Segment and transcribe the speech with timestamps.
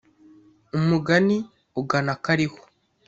[0.77, 1.37] Umugani
[1.79, 2.59] ugana akariho.